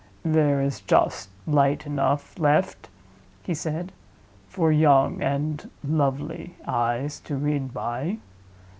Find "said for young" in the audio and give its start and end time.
3.53-5.21